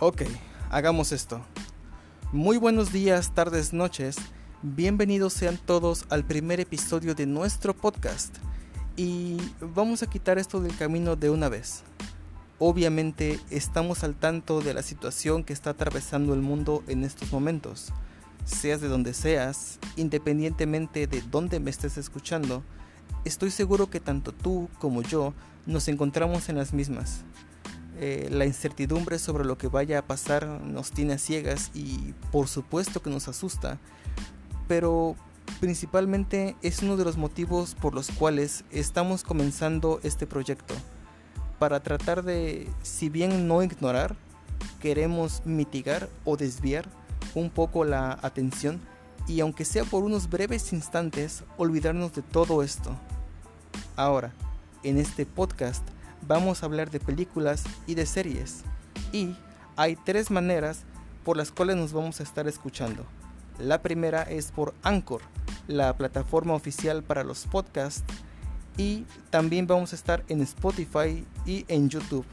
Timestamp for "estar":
62.22-62.48, 69.96-70.24